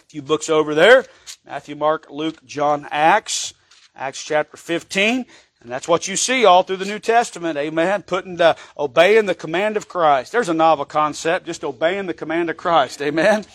[0.00, 1.04] A few books over there.
[1.50, 3.54] Matthew, Mark, Luke, John, Acts,
[3.96, 5.26] Acts chapter 15.
[5.60, 8.02] And that's what you see all through the New Testament, amen.
[8.02, 10.30] Putting the, obeying the command of Christ.
[10.30, 13.46] There's a novel concept, just obeying the command of Christ, amen.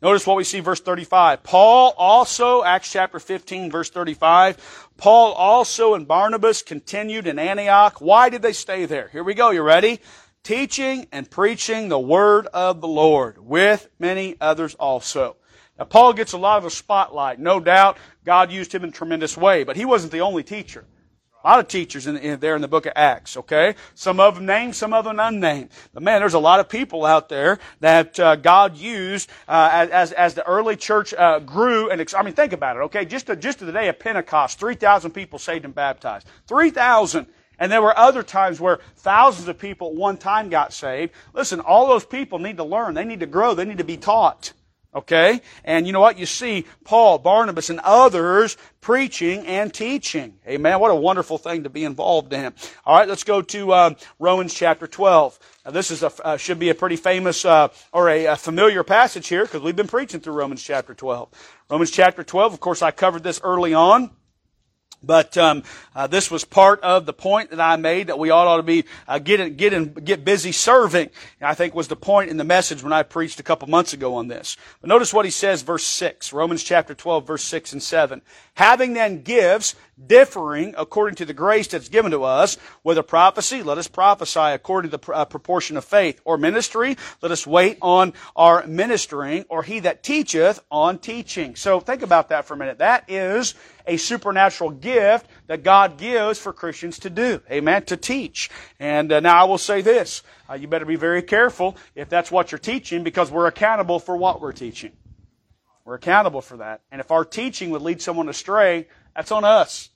[0.00, 1.42] Notice what we see, verse 35.
[1.42, 8.00] Paul also, Acts chapter 15, verse 35, Paul also and Barnabas continued in Antioch.
[8.00, 9.08] Why did they stay there?
[9.08, 9.98] Here we go, you ready?
[10.44, 15.38] Teaching and preaching the word of the Lord with many others also.
[15.78, 17.38] Now, Paul gets a lot of the spotlight.
[17.38, 20.84] No doubt God used him in a tremendous way, but he wasn't the only teacher.
[21.44, 23.74] A lot of teachers in, in, there in the book of Acts, okay?
[23.96, 25.70] Some of them named, some of them unnamed.
[25.92, 30.12] But man, there's a lot of people out there that uh, God used uh, as,
[30.12, 31.90] as the early church uh, grew.
[31.90, 33.04] And I mean, think about it, okay?
[33.04, 36.28] Just to, just to the day of Pentecost, 3,000 people saved and baptized.
[36.46, 37.26] 3,000.
[37.58, 41.12] And there were other times where thousands of people at one time got saved.
[41.32, 42.94] Listen, all those people need to learn.
[42.94, 43.54] They need to grow.
[43.54, 44.52] They need to be taught.
[44.94, 45.40] Okay?
[45.64, 46.18] And you know what?
[46.18, 50.34] You see Paul, Barnabas, and others preaching and teaching.
[50.46, 50.78] Amen.
[50.80, 52.52] What a wonderful thing to be involved in.
[52.84, 55.38] All right, let's go to um, Romans chapter 12.
[55.64, 58.82] Now, this is a, uh, should be a pretty famous uh, or a, a, familiar
[58.82, 61.28] passage here because we've been preaching through Romans chapter 12.
[61.70, 64.10] Romans chapter 12, of course, I covered this early on.
[65.02, 65.62] But um,
[65.94, 68.62] uh, this was part of the point that I made that we ought, ought to
[68.62, 71.10] be uh, get get in, get busy serving.
[71.40, 74.14] I think was the point in the message when I preached a couple months ago
[74.14, 74.56] on this.
[74.80, 78.22] But notice what he says, verse six, Romans chapter twelve, verse six and seven.
[78.54, 79.74] Having then gifts
[80.06, 84.90] differing according to the grace that's given to us, whether prophecy, let us prophesy according
[84.90, 89.62] to the uh, proportion of faith, or ministry, let us wait on our ministering, or
[89.62, 91.56] he that teacheth on teaching.
[91.56, 92.78] So think about that for a minute.
[92.78, 93.54] That is
[93.86, 97.40] a supernatural gift that God gives for Christians to do.
[97.50, 97.84] Amen.
[97.86, 98.50] To teach.
[98.78, 100.22] And uh, now I will say this.
[100.48, 104.16] Uh, you better be very careful if that's what you're teaching because we're accountable for
[104.16, 104.92] what we're teaching.
[105.84, 106.80] We're accountable for that.
[106.92, 108.86] And if our teaching would lead someone astray,
[109.16, 109.90] that's on us.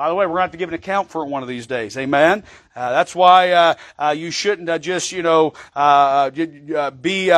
[0.00, 1.48] By the way, we're going to have to give an account for it one of
[1.50, 1.94] these days.
[1.98, 2.42] Amen.
[2.74, 6.30] Uh, that's why uh, uh, you shouldn't uh, just, you know, uh,
[6.76, 7.32] uh, be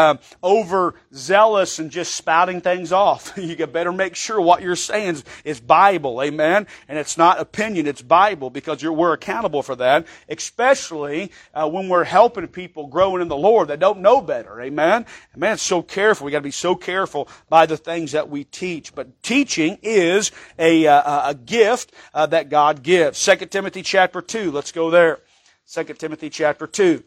[0.45, 3.33] overzealous and just spouting things off.
[3.39, 6.23] you better make sure what you're saying is, is, Bible.
[6.23, 6.67] Amen.
[6.87, 10.07] And it's not opinion; it's Bible because we're accountable for that.
[10.29, 14.61] Especially when we're helping people growing in the Lord that don't know better.
[14.61, 15.07] Amen.
[15.35, 16.27] Man, it's so careful.
[16.27, 18.95] We got to be so careful by the things that we teach.
[18.95, 23.19] But teaching is a a gift that God gives.
[23.19, 24.51] Second Timothy chapter two.
[24.51, 25.21] Let's go there.
[25.71, 27.03] 2 Timothy chapter 2.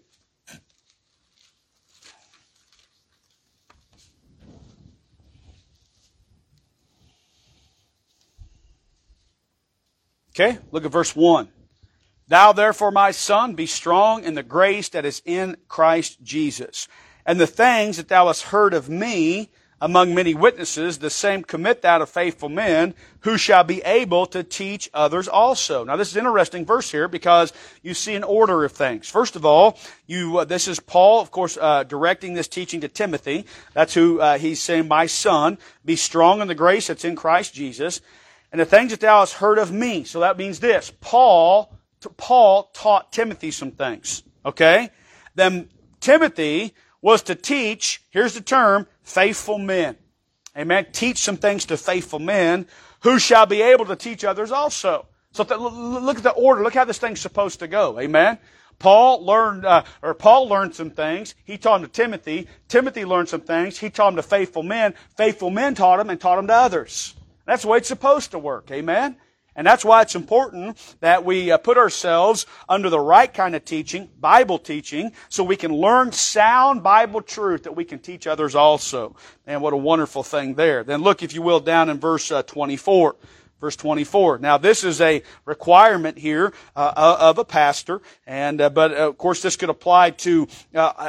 [10.37, 11.47] Okay, look at verse 1.
[12.27, 16.89] Thou therefore, my son, be strong in the grace that is in Christ Jesus.
[17.25, 19.49] And the things that thou hast heard of me,
[19.81, 24.43] among many witnesses, the same commit thou to faithful men who shall be able to
[24.43, 25.83] teach others also.
[25.83, 27.51] Now this is interesting verse here because
[27.83, 29.09] you see an order of things.
[29.09, 32.87] First of all, you, uh, this is Paul, of course, uh, directing this teaching to
[32.87, 33.45] Timothy.
[33.73, 37.53] That's who uh, he's saying, my son, be strong in the grace that's in Christ
[37.53, 37.99] Jesus.
[38.51, 40.05] And the things that thou hast heard of me.
[40.05, 40.91] So that means this.
[41.01, 41.75] Paul,
[42.15, 44.23] Paul taught Timothy some things.
[44.45, 44.89] Okay?
[45.35, 45.67] Then
[45.99, 49.95] Timothy was to teach, here's the term, faithful men.
[50.57, 50.87] Amen.
[50.91, 52.67] Teach some things to faithful men
[53.01, 55.07] who shall be able to teach others also.
[55.31, 56.63] So th- look at the order.
[56.63, 57.99] Look how this thing's supposed to go.
[57.99, 58.37] Amen.
[58.79, 61.35] Paul learned, uh, or Paul learned some things.
[61.45, 62.47] He taught them to Timothy.
[62.67, 63.77] Timothy learned some things.
[63.77, 64.93] He taught them to faithful men.
[65.17, 67.15] Faithful men taught them and taught them to others.
[67.45, 68.71] That's the way it's supposed to work.
[68.71, 69.17] Amen.
[69.55, 73.63] And that's why it's important that we uh, put ourselves under the right kind of
[73.63, 78.53] teaching, Bible teaching, so we can learn sound Bible truth that we can teach others
[78.53, 79.15] also.
[79.47, 80.83] And what a wonderful thing there.
[80.83, 83.15] Then look, if you will, down in verse uh, 24.
[83.61, 84.39] Verse 24.
[84.39, 89.41] Now, this is a requirement here uh, uh of a pastor, and but of course
[89.41, 90.47] this could apply to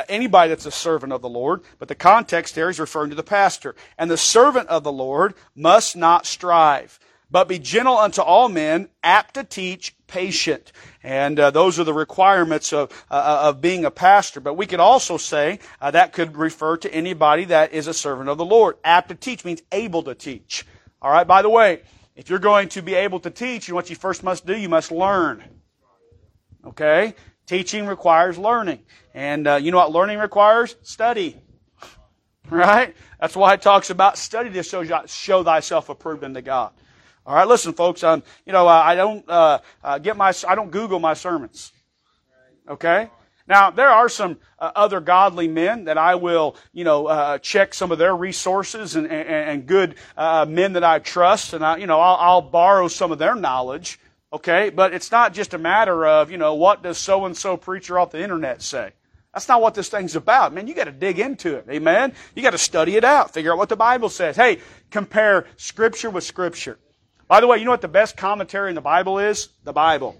[0.08, 1.62] anybody that's a servant of the Lord.
[1.80, 3.74] But the context there is referring to the pastor.
[3.98, 8.88] And the servant of the Lord must not strive but be gentle unto all men,
[9.02, 10.72] apt to teach, patient.
[11.02, 14.40] And uh, those are the requirements of, uh, of being a pastor.
[14.40, 18.28] But we could also say uh, that could refer to anybody that is a servant
[18.28, 18.76] of the Lord.
[18.84, 20.64] Apt to teach means able to teach.
[21.02, 21.82] All right, by the way,
[22.14, 24.56] if you're going to be able to teach, know what you first must do?
[24.56, 25.44] You must learn.
[26.64, 27.14] Okay?
[27.46, 28.80] Teaching requires learning.
[29.14, 30.76] And uh, you know what learning requires?
[30.82, 31.36] Study.
[32.48, 32.94] Right?
[33.20, 36.70] That's why it talks about study to show, show thyself approved unto God.
[37.26, 38.04] All right, listen, folks.
[38.04, 41.72] Um, you know, uh, I don't uh, uh, get my, I don't Google my sermons.
[42.68, 43.10] Okay.
[43.48, 47.74] Now there are some uh, other godly men that I will, you know, uh, check
[47.74, 51.78] some of their resources and, and, and good uh, men that I trust, and I,
[51.78, 53.98] you know, I'll, I'll borrow some of their knowledge.
[54.32, 54.70] Okay?
[54.70, 57.98] But it's not just a matter of, you know, what does so and so preacher
[57.98, 58.92] off the internet say?
[59.34, 60.54] That's not what this thing's about.
[60.54, 61.66] Man, you got to dig into it.
[61.68, 62.12] Amen?
[62.34, 63.34] You got to study it out.
[63.34, 64.36] Figure out what the Bible says.
[64.36, 64.60] Hey,
[64.90, 66.78] compare Scripture with Scripture.
[67.28, 69.48] By the way, you know what the best commentary in the Bible is?
[69.64, 70.16] The Bible.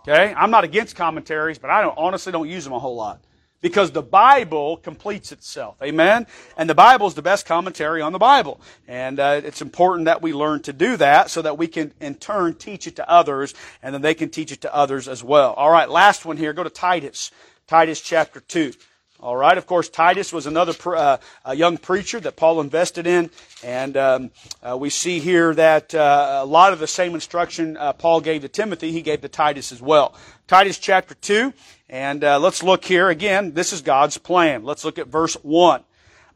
[0.00, 0.34] Okay?
[0.34, 3.20] I'm not against commentaries, but I don't, honestly don't use them a whole lot.
[3.60, 5.76] Because the Bible completes itself.
[5.82, 6.26] Amen?
[6.58, 8.60] And the Bible is the best commentary on the Bible.
[8.86, 12.16] And uh, it's important that we learn to do that so that we can, in
[12.16, 15.54] turn, teach it to others, and then they can teach it to others as well.
[15.54, 16.52] All right, last one here.
[16.52, 17.30] Go to Titus.
[17.66, 18.74] Titus chapter 2.
[19.20, 19.56] All right.
[19.56, 21.18] Of course, Titus was another uh,
[21.54, 23.30] young preacher that Paul invested in,
[23.62, 24.30] and um,
[24.62, 28.42] uh, we see here that uh, a lot of the same instruction uh, Paul gave
[28.42, 30.14] to Timothy, he gave to Titus as well.
[30.46, 31.54] Titus chapter two,
[31.88, 33.54] and uh, let's look here again.
[33.54, 34.62] This is God's plan.
[34.62, 35.84] Let's look at verse one.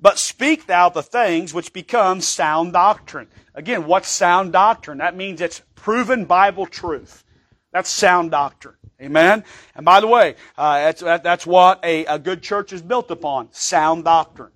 [0.00, 3.26] But speak thou the things which become sound doctrine.
[3.54, 4.98] Again, what's sound doctrine?
[4.98, 7.24] That means it's proven Bible truth.
[7.72, 8.76] That's sound doctrine.
[9.00, 9.44] Amen.
[9.74, 13.52] And by the way, uh, that's, that's what a, a good church is built upon.
[13.52, 14.50] Sound doctrine.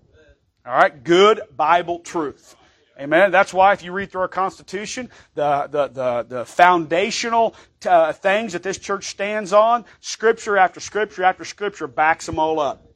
[0.66, 1.02] All right.
[1.02, 2.56] Good Bible truth.
[2.98, 3.30] Amen.
[3.30, 7.54] That's why if you read through our Constitution, the, the, the, the foundational
[7.86, 12.60] uh, things that this church stands on, Scripture after Scripture after Scripture backs them all
[12.60, 12.86] up.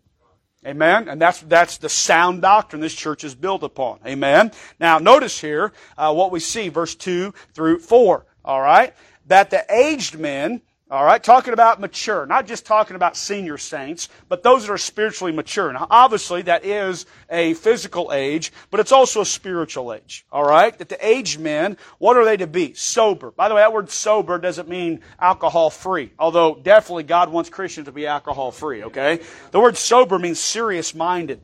[0.66, 1.09] Amen.
[1.09, 4.00] And that's, that's the sound doctrine this church is built upon.
[4.07, 4.52] Amen.
[4.81, 8.26] Now notice here, uh, what we see, verse 2 through 4.
[8.44, 8.94] All right.
[9.26, 14.08] That the aged men all right, talking about mature, not just talking about senior saints,
[14.28, 15.72] but those that are spiritually mature.
[15.72, 20.24] Now, obviously, that is a physical age, but it's also a spiritual age.
[20.30, 22.72] All right, that the aged men, what are they to be?
[22.74, 23.32] Sober.
[23.32, 27.86] By the way, that word sober doesn't mean alcohol free, although definitely God wants Christians
[27.86, 28.84] to be alcohol free.
[28.84, 31.40] Okay, the word sober means serious minded.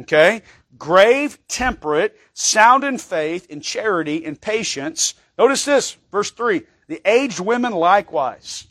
[0.00, 0.42] Okay,
[0.76, 5.14] grave, temperate, sound in faith, in charity, in patience.
[5.38, 8.66] Notice this, verse three: the aged women likewise.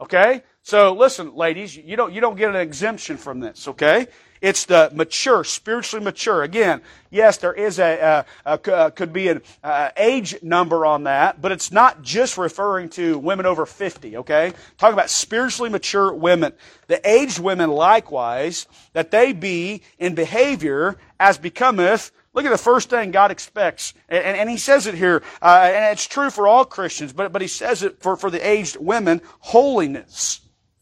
[0.00, 0.42] Okay?
[0.62, 4.06] So listen, ladies, you don't, you don't get an exemption from this, okay?
[4.40, 6.42] It's the mature, spiritually mature.
[6.42, 11.04] Again, yes, there is a, a, a uh, could be an uh, age number on
[11.04, 14.52] that, but it's not just referring to women over 50, okay?
[14.76, 16.52] Talking about spiritually mature women.
[16.86, 22.90] The aged women likewise, that they be in behavior as becometh Look at the first
[22.90, 23.94] thing God expects.
[24.08, 27.32] And, and, and he says it here, uh, and it's true for all Christians, but,
[27.32, 30.40] but he says it for, for the aged women, holiness.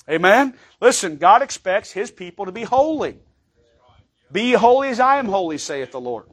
[0.08, 0.54] Amen?
[0.80, 3.18] Listen, God expects his people to be holy.
[4.30, 6.26] Be holy as I am holy, saith the Lord.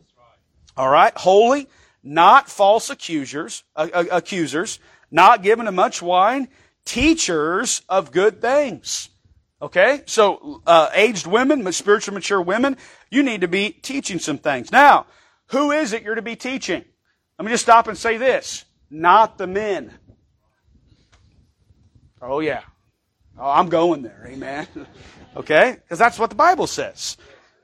[0.75, 1.15] All right?
[1.15, 1.67] Holy,
[2.03, 4.79] not false accusers, uh, uh, accusers,
[5.11, 6.47] not given to much wine,
[6.85, 9.09] teachers of good things.
[9.61, 10.01] Okay?
[10.05, 12.77] So, uh, aged women, spiritually mature women,
[13.13, 14.71] you need to be teaching some things.
[14.71, 15.05] Now,
[15.47, 16.83] who is it you're to be teaching?
[17.37, 18.65] Let me just stop and say this.
[18.89, 19.93] Not the men.
[22.21, 22.61] Oh, yeah.
[23.37, 24.25] Oh, I'm going there.
[24.27, 24.67] Amen.
[25.35, 25.77] okay?
[25.83, 27.17] Because that's what the Bible says.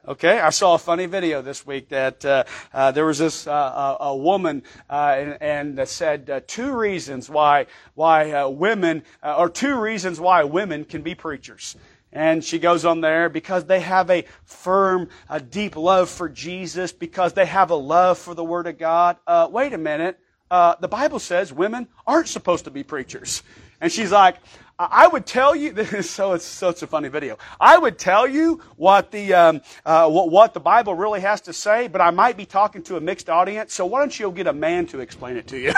[0.08, 3.98] Okay, I saw a funny video this week that uh, uh, there was this uh,
[4.00, 9.50] a, a, woman uh, and, and said uh, two reasons why why uh, women or
[9.50, 11.76] two reasons why women can be preachers.
[12.12, 16.92] And she goes on there because they have a firm, a deep love for Jesus,
[16.92, 19.18] because they have a love for the Word of God.
[19.28, 20.20] Uh, wait a minute.
[20.50, 23.44] Uh, the Bible says women aren't supposed to be preachers.
[23.80, 24.38] And she's like,
[24.80, 27.38] I would tell you, this is so it's such a funny video.
[27.60, 31.54] I would tell you what the, um, uh, what, what the Bible really has to
[31.54, 34.48] say, but I might be talking to a mixed audience, so why don't you get
[34.48, 35.74] a man to explain it to you?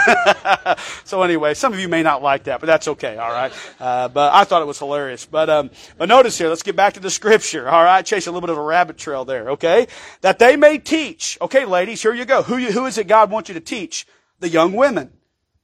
[1.03, 3.51] so anyway, some of you may not like that, but that's okay, alright?
[3.79, 5.25] Uh, but I thought it was hilarious.
[5.25, 8.05] But, um, but notice here, let's get back to the scripture, alright?
[8.05, 9.87] Chase a little bit of a rabbit trail there, okay?
[10.21, 11.39] That they may teach.
[11.41, 12.43] Okay, ladies, here you go.
[12.43, 14.05] Who, you, who is it God wants you to teach?
[14.39, 15.11] The young women.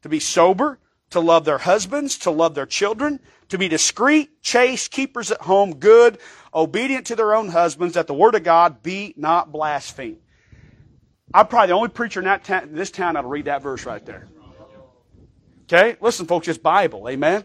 [0.03, 0.79] To be sober,
[1.11, 5.75] to love their husbands, to love their children, to be discreet, chaste, keepers at home,
[5.75, 6.17] good,
[6.53, 10.17] obedient to their own husbands, that the word of God be not blasphemed.
[11.33, 14.05] I'm probably the only preacher in that ta- this town that'll read that verse right
[14.05, 14.27] there.
[15.63, 15.97] Okay?
[15.99, 17.07] Listen, folks, it's Bible.
[17.09, 17.43] Amen?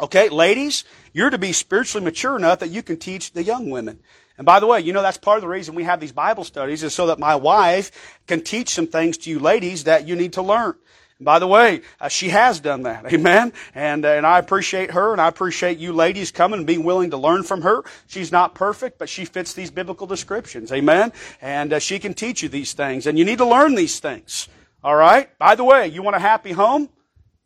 [0.00, 4.00] Okay, ladies, you're to be spiritually mature enough that you can teach the young women.
[4.36, 6.44] And by the way, you know that's part of the reason we have these Bible
[6.44, 10.14] studies is so that my wife can teach some things to you ladies that you
[10.14, 10.74] need to learn.
[11.18, 13.10] By the way, uh, she has done that.
[13.12, 13.52] Amen.
[13.74, 17.10] And, uh, and I appreciate her and I appreciate you ladies coming and being willing
[17.10, 17.84] to learn from her.
[18.06, 20.72] She's not perfect, but she fits these biblical descriptions.
[20.72, 21.12] Amen.
[21.40, 24.48] And uh, she can teach you these things and you need to learn these things.
[24.84, 25.36] All right.
[25.38, 26.90] By the way, you want a happy home?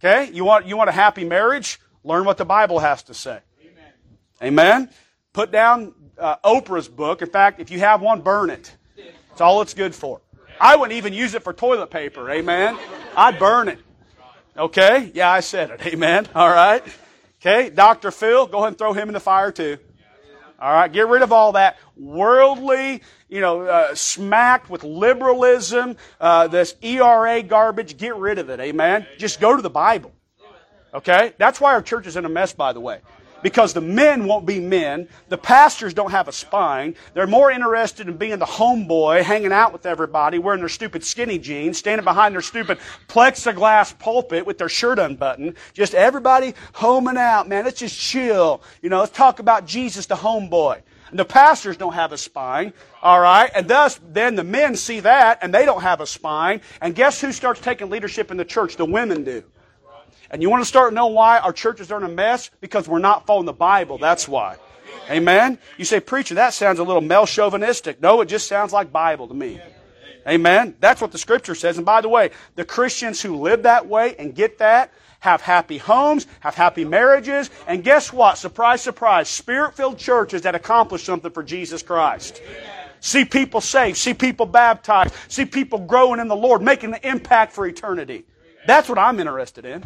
[0.03, 0.31] Okay.
[0.33, 1.81] You want, you want a happy marriage?
[2.03, 3.39] Learn what the Bible has to say.
[3.63, 3.93] Amen.
[4.43, 4.91] Amen.
[5.33, 7.23] Put down uh, Oprah's book.
[7.23, 8.75] In fact, if you have one, burn it.
[9.33, 10.21] It's all it's good for.
[10.61, 12.31] I wouldn't even use it for toilet paper.
[12.31, 12.79] Amen.
[13.17, 13.79] I'd burn it.
[14.57, 15.11] Okay?
[15.15, 15.87] Yeah, I said it.
[15.87, 16.29] Amen.
[16.35, 16.83] All right.
[17.41, 17.71] Okay?
[17.71, 18.11] Dr.
[18.11, 19.79] Phil, go ahead and throw him in the fire too.
[20.61, 20.93] All right?
[20.93, 27.43] Get rid of all that worldly, you know, uh, smacked with liberalism, uh, this ERA
[27.43, 27.97] garbage.
[27.97, 28.61] Get rid of it.
[28.61, 29.07] Amen.
[29.17, 30.13] Just go to the Bible.
[30.93, 31.33] Okay?
[31.39, 33.01] That's why our church is in a mess, by the way
[33.43, 35.09] because the men won't be men.
[35.29, 36.95] The pastors don't have a spine.
[37.15, 41.39] They're more interested in being the homeboy, hanging out with everybody, wearing their stupid skinny
[41.39, 42.79] jeans, standing behind their stupid
[43.09, 45.55] plexiglass pulpit with their shirt unbuttoned.
[45.73, 47.65] Just everybody homing out, man.
[47.65, 48.63] Let's just chill.
[48.83, 50.83] You know, let's talk about Jesus, the homeboy.
[51.11, 52.73] And the pastors don't have a spine,
[53.03, 53.51] all right?
[53.55, 56.61] And thus, then the men see that, and they don't have a spine.
[56.81, 58.77] And guess who starts taking leadership in the church?
[58.77, 59.43] The women do.
[60.31, 62.51] And you want to start knowing why our churches are in a mess?
[62.61, 63.99] Because we're not following the Bible.
[63.99, 64.57] That's why.
[65.11, 65.59] Amen?
[65.77, 68.01] You say, preacher, that sounds a little male chauvinistic.
[68.01, 69.61] No, it just sounds like Bible to me.
[70.29, 70.77] Amen?
[70.79, 71.79] That's what the scripture says.
[71.79, 75.79] And by the way, the Christians who live that way and get that have happy
[75.79, 78.39] homes, have happy marriages, and guess what?
[78.39, 82.41] Surprise, surprise, spirit filled churches that accomplish something for Jesus Christ.
[83.01, 87.53] See people saved, see people baptized, see people growing in the Lord, making an impact
[87.53, 88.25] for eternity.
[88.67, 89.85] That's what I'm interested in.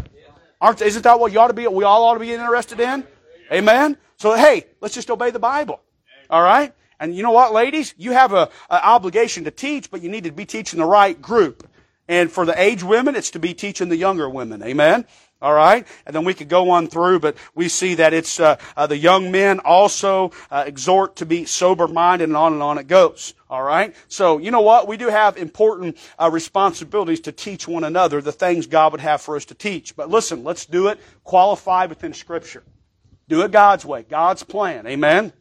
[0.64, 3.06] Aren't, isn't that what you ought to be, we all ought to be interested in?
[3.52, 3.98] Amen?
[4.16, 5.82] So, hey, let's just obey the Bible.
[6.30, 6.72] All right?
[6.98, 7.94] And you know what, ladies?
[7.98, 11.20] You have a, a obligation to teach, but you need to be teaching the right
[11.20, 11.68] group.
[12.08, 14.62] And for the aged women, it's to be teaching the younger women.
[14.62, 15.06] Amen?
[15.42, 18.56] All right, and then we could go on through, but we see that it's uh,
[18.78, 22.86] uh, the young men also uh, exhort to be sober-minded, and on and on it
[22.86, 23.34] goes.
[23.50, 24.88] All right, so you know what?
[24.88, 29.20] We do have important uh, responsibilities to teach one another the things God would have
[29.20, 29.94] for us to teach.
[29.94, 32.62] But listen, let's do it qualified within Scripture.
[33.28, 34.86] Do it God's way, God's plan.
[34.86, 35.34] Amen.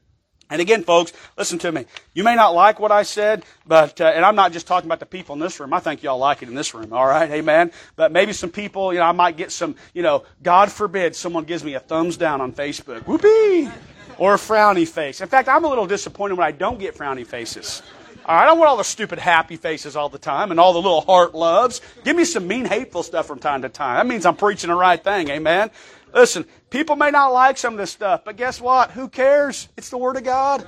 [0.49, 1.85] And again, folks, listen to me.
[2.13, 4.99] You may not like what I said, but, uh, and I'm not just talking about
[4.99, 5.73] the people in this room.
[5.73, 7.29] I think y'all like it in this room, all right?
[7.31, 7.71] Amen?
[7.95, 11.45] But maybe some people, you know, I might get some, you know, God forbid someone
[11.45, 13.07] gives me a thumbs down on Facebook.
[13.07, 13.71] Whoopee!
[14.17, 15.21] Or a frowny face.
[15.21, 17.81] In fact, I'm a little disappointed when I don't get frowny faces.
[18.25, 20.71] All right, I don't want all the stupid happy faces all the time and all
[20.71, 21.81] the little heart loves.
[22.05, 23.97] Give me some mean, hateful stuff from time to time.
[23.97, 25.29] That means I'm preaching the right thing.
[25.29, 25.71] Amen?
[26.13, 28.91] Listen, people may not like some of this stuff, but guess what?
[28.91, 29.67] Who cares?
[29.77, 30.65] It's the Word of God.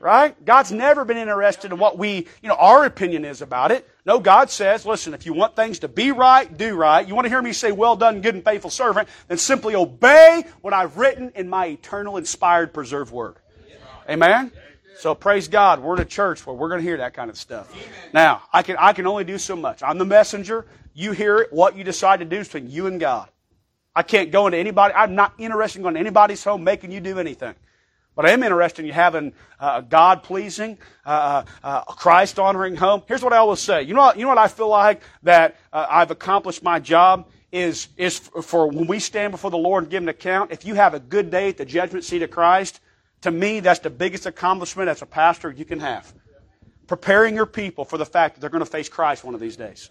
[0.00, 0.42] Right?
[0.44, 3.88] God's never been interested in what we, you know, our opinion is about it.
[4.04, 7.06] No, God says, listen, if you want things to be right, do right.
[7.06, 10.44] You want to hear me say, well done, good and faithful servant, then simply obey
[10.60, 13.36] what I've written in my eternal, inspired, preserved Word.
[14.08, 14.52] Amen?
[14.98, 17.36] So praise God, we're in a church where we're going to hear that kind of
[17.36, 17.74] stuff.
[18.12, 19.82] Now, I can, I can only do so much.
[19.82, 20.66] I'm the messenger.
[20.94, 21.52] You hear it.
[21.52, 23.28] What you decide to do is between you and God.
[23.96, 24.92] I can't go into anybody.
[24.92, 27.54] I'm not interested in going to anybody's home making you do anything.
[28.14, 30.76] But I am interested in you having a God pleasing,
[31.06, 33.02] uh, uh, Christ honoring home.
[33.08, 33.82] Here's what I always say.
[33.82, 37.28] You know what, you know what I feel like that uh, I've accomplished my job
[37.50, 40.52] is, is for when we stand before the Lord and give an account.
[40.52, 42.80] If you have a good day at the judgment seat of Christ,
[43.22, 46.12] to me, that's the biggest accomplishment as a pastor you can have.
[46.86, 49.56] Preparing your people for the fact that they're going to face Christ one of these
[49.56, 49.88] days.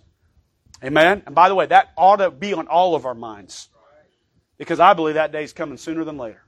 [0.83, 1.23] Amen?
[1.25, 3.69] And by the way, that ought to be on all of our minds.
[4.57, 6.41] Because I believe that day is coming sooner than later.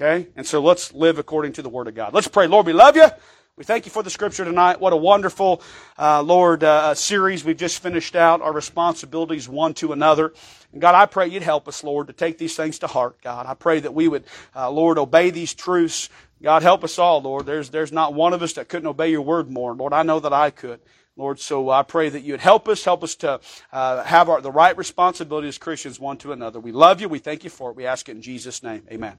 [0.00, 0.28] Okay?
[0.36, 2.14] And so let's live according to the Word of God.
[2.14, 2.46] Let's pray.
[2.46, 3.08] Lord, we love you.
[3.54, 4.80] We thank you for the scripture tonight.
[4.80, 5.60] What a wonderful,
[5.98, 8.40] uh, Lord, uh, series we've just finished out.
[8.40, 10.32] Our responsibilities one to another.
[10.72, 13.44] And God, I pray you'd help us, Lord, to take these things to heart, God.
[13.44, 14.24] I pray that we would,
[14.56, 16.08] uh, Lord, obey these truths.
[16.42, 17.44] God, help us all, Lord.
[17.44, 19.74] There's, there's not one of us that couldn't obey your word more.
[19.74, 20.80] Lord, I know that I could.
[21.22, 23.40] Lord, so I pray that you'd help us, help us to
[23.72, 26.58] uh, have our, the right responsibility as Christians one to another.
[26.58, 27.08] We love you.
[27.08, 27.76] We thank you for it.
[27.76, 28.82] We ask it in Jesus' name.
[28.90, 29.10] Amen.